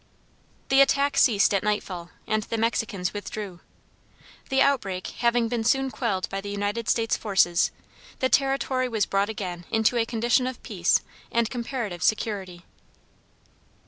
[0.69, 3.59] The attack ceased at night fall, and the Mexicans withdrew.
[4.49, 7.69] The outbreak having been soon quelled by the United States forces,
[8.17, 11.01] the territory was brought again into a condition of peace
[11.31, 12.65] and comparative security.